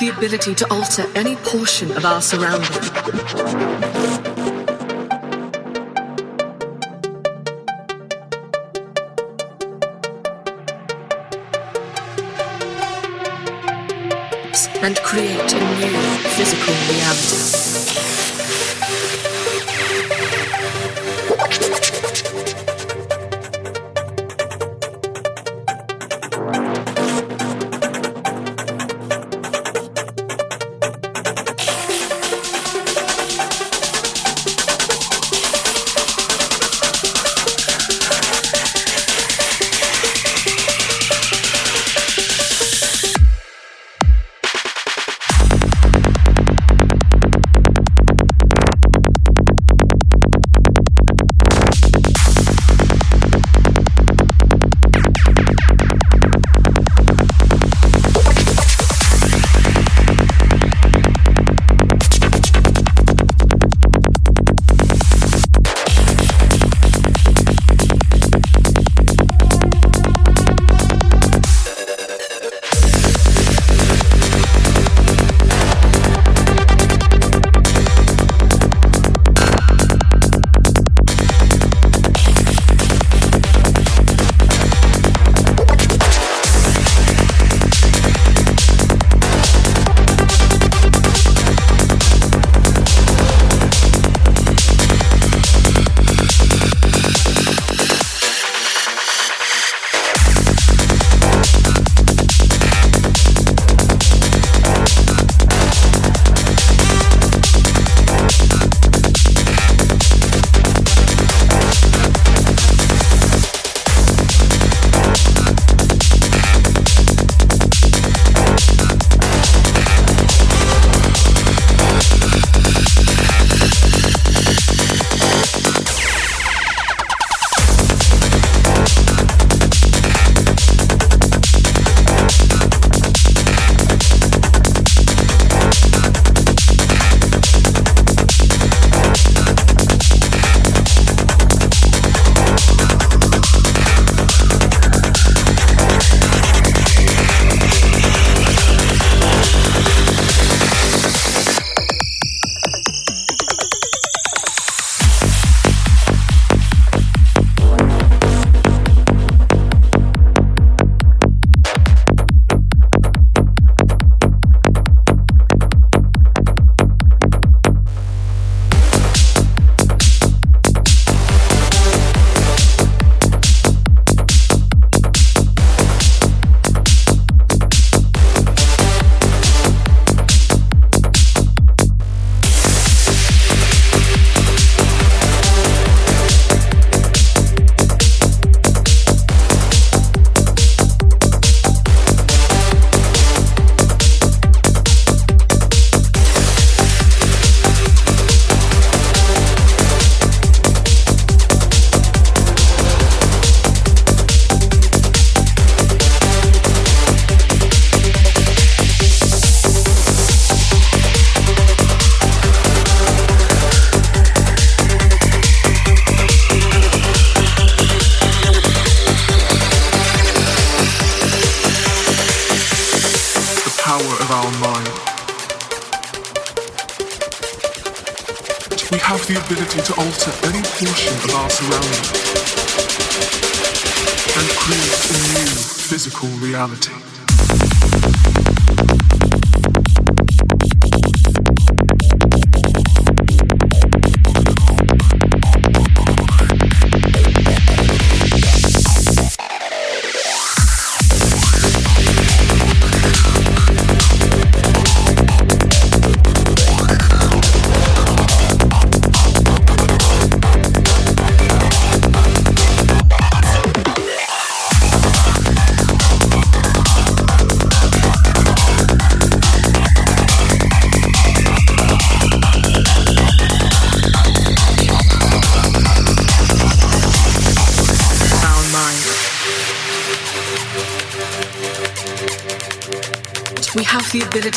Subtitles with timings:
[0.00, 3.87] the ability to alter any portion of our surroundings.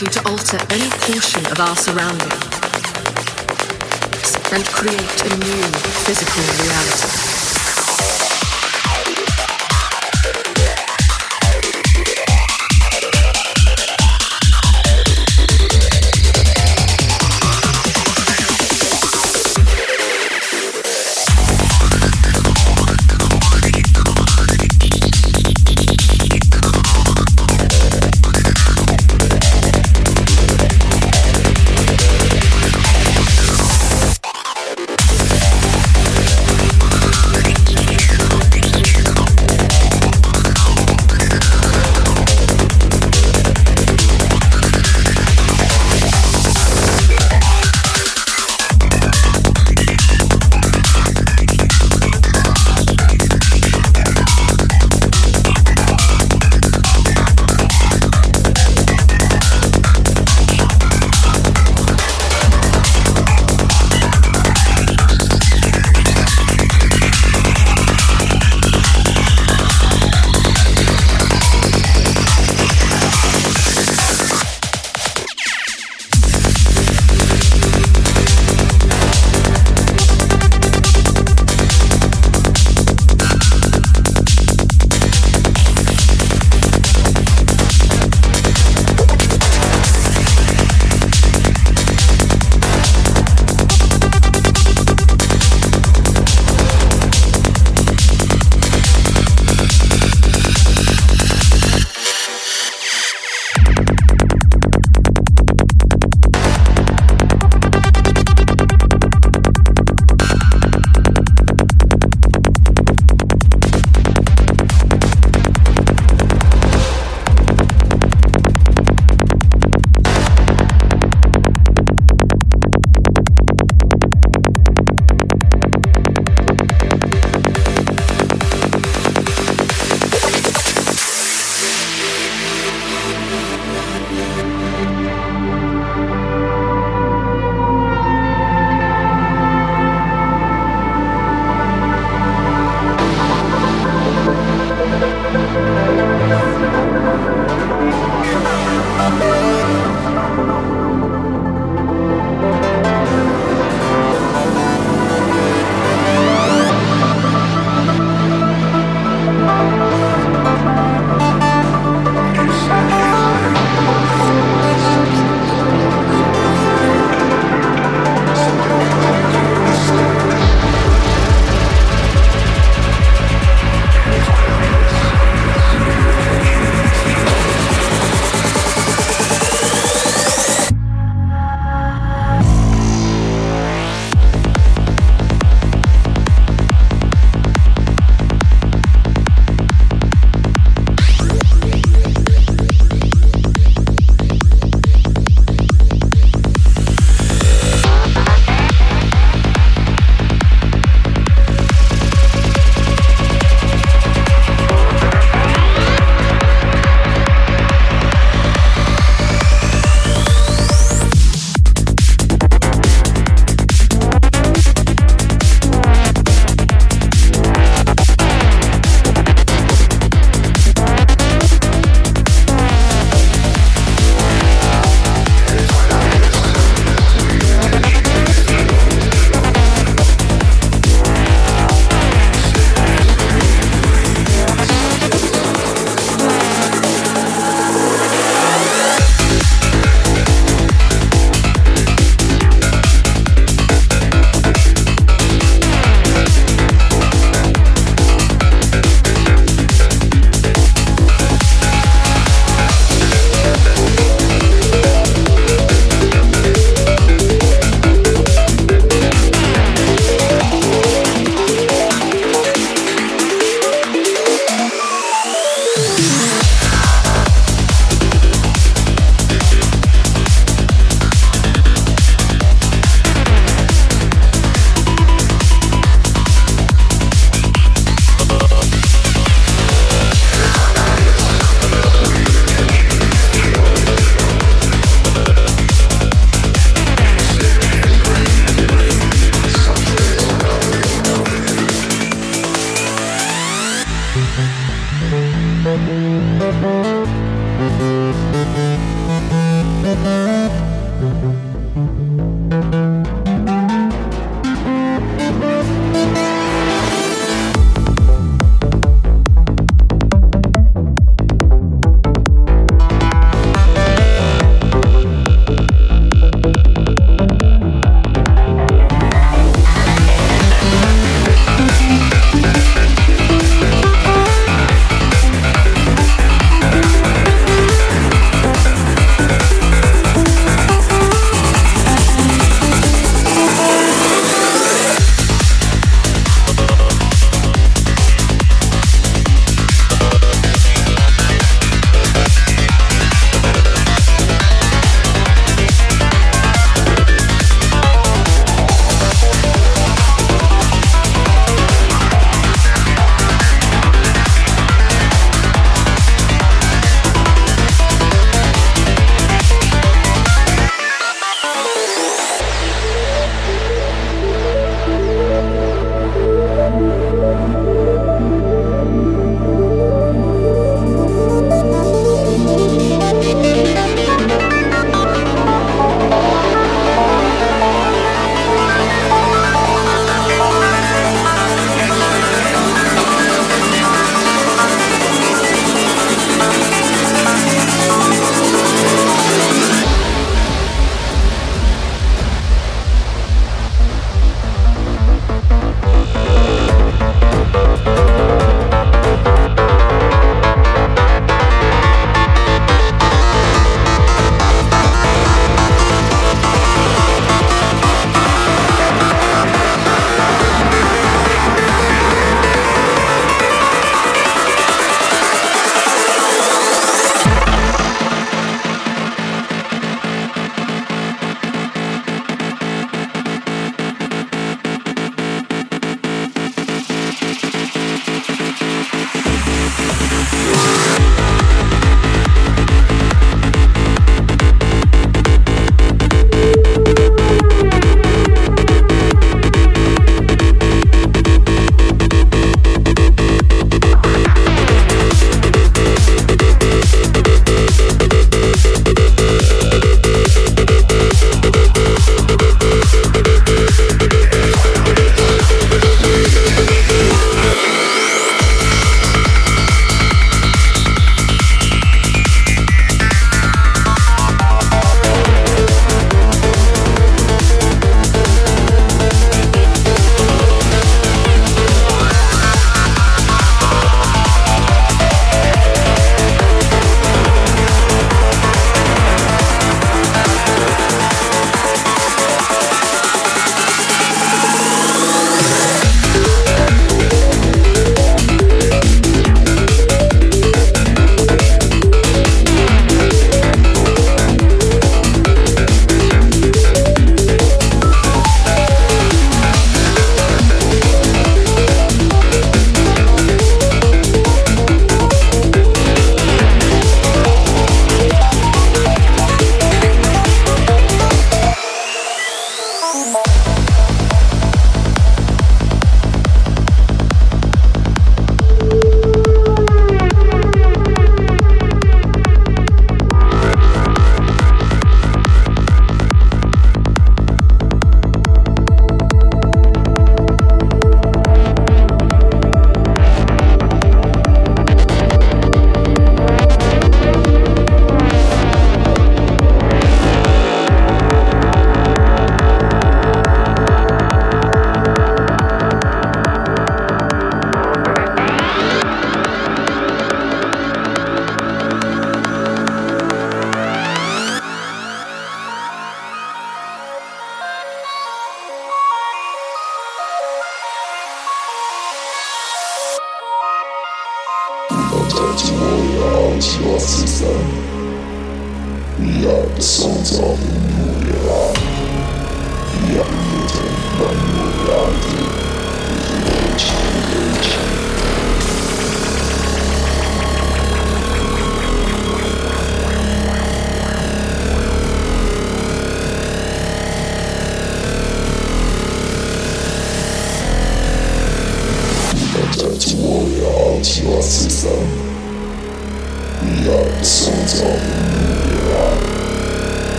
[0.00, 2.32] Ability to alter any portion of our surroundings
[4.52, 5.62] and create a new
[6.04, 7.39] physical reality.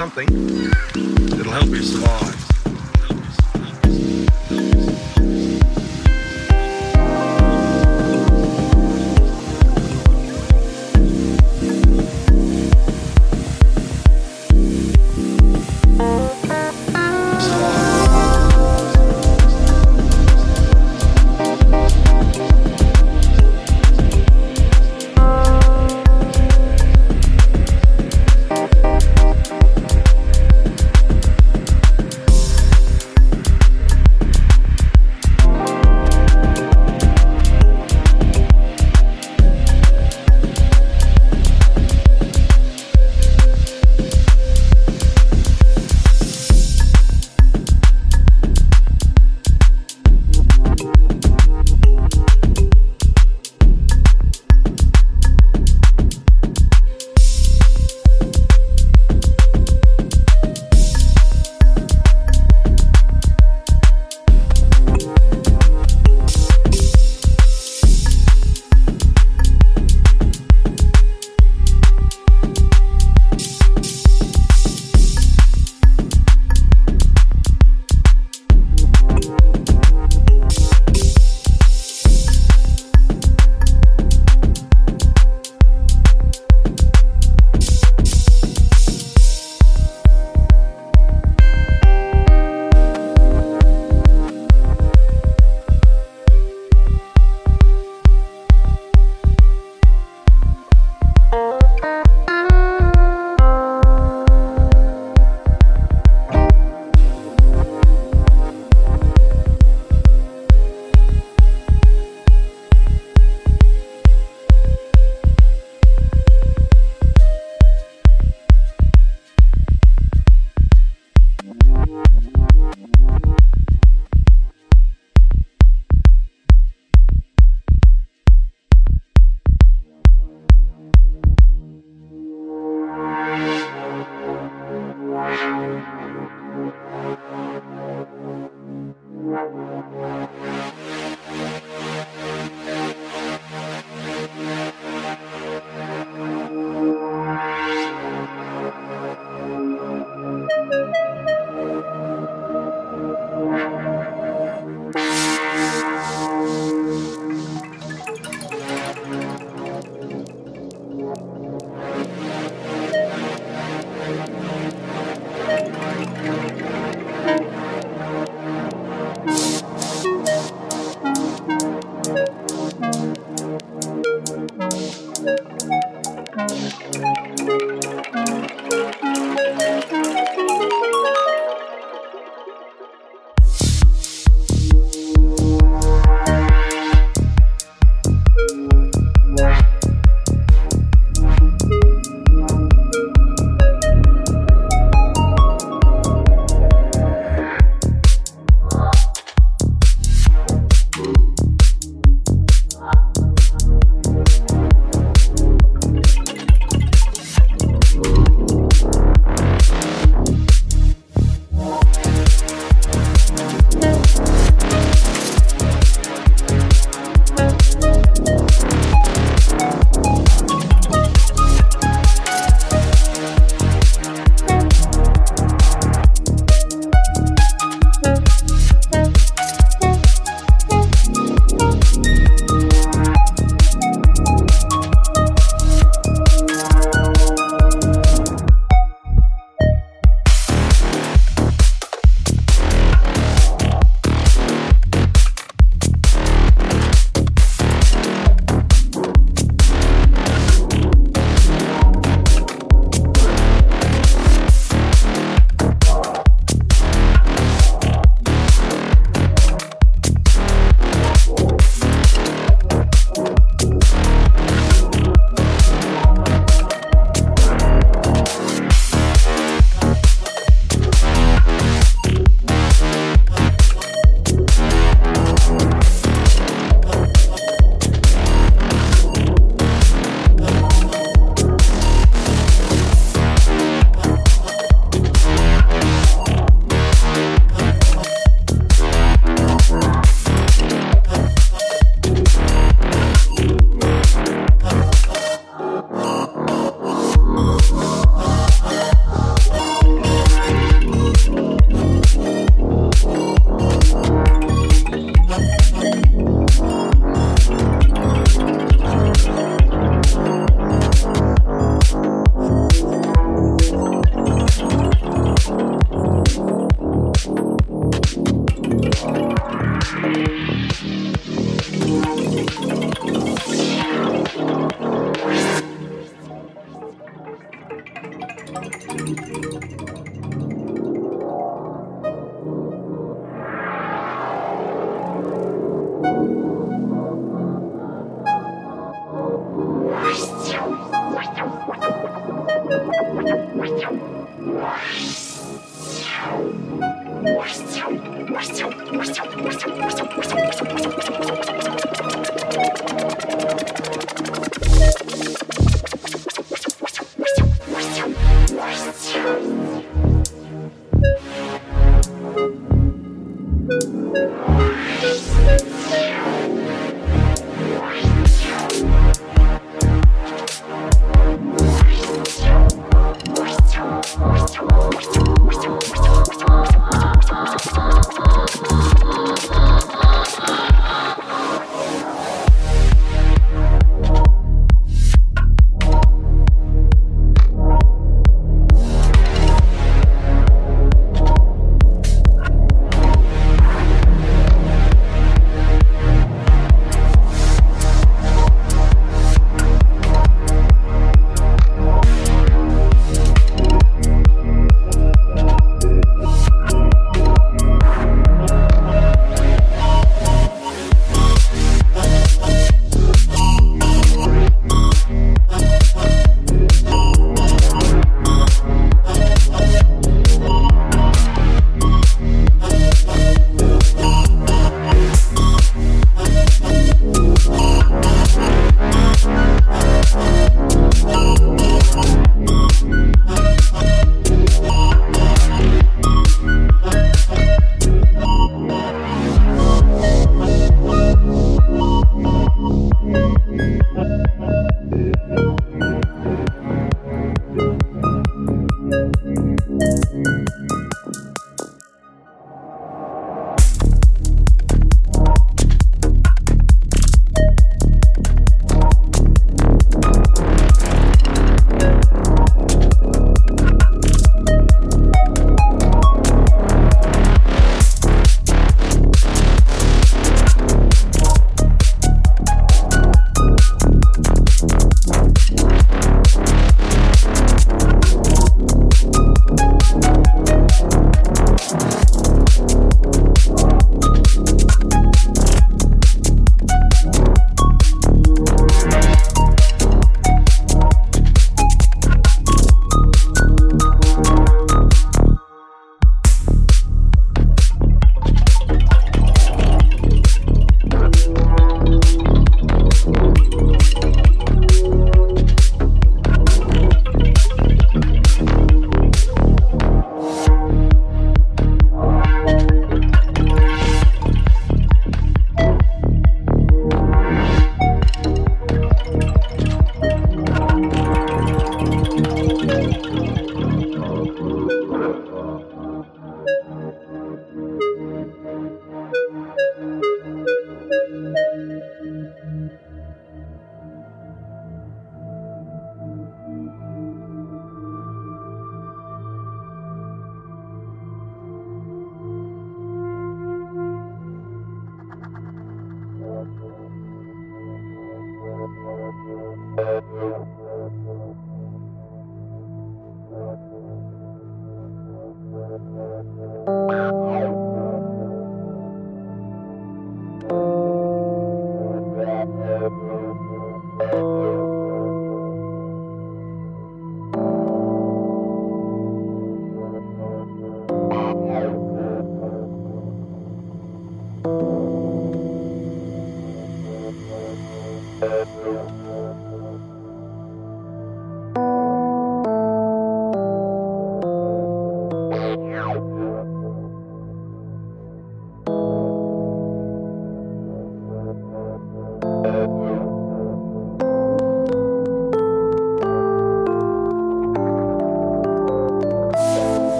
[0.00, 0.39] Something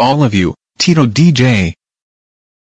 [0.00, 1.74] all of you, Tito DJ.